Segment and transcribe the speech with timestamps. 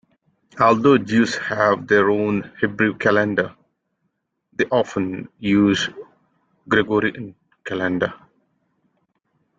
[0.59, 3.53] Although Jews have their own Hebrew calendar,
[4.51, 6.05] they often use the
[6.67, 8.11] Gregorian calendar.